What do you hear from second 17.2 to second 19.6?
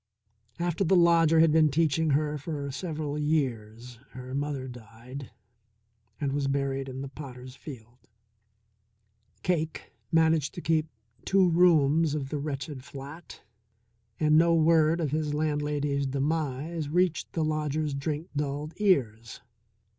the lodger's drink dulled ears.